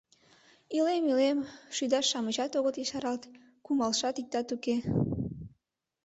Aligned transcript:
Илем-илем— 0.77 1.39
шӱдаш-шамычат 1.75 2.51
огыт 2.59 2.75
ешаралт, 2.83 3.23
кумалшат 3.65 4.15
иктат 4.21 4.47
уке». 4.55 4.75